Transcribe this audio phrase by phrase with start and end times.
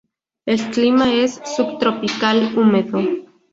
[0.47, 3.03] El clima es subtropical húmedo.